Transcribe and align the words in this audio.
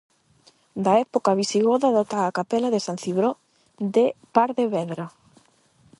Da 0.83 0.93
época 1.05 1.37
visigoda 1.41 1.89
data 1.97 2.17
a 2.21 2.33
capela 2.37 2.69
de 2.73 2.83
San 2.85 2.97
Cibró 3.03 3.29
de 3.95 4.05
Pardevedra. 4.35 5.05